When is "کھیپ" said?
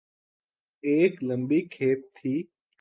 1.73-1.99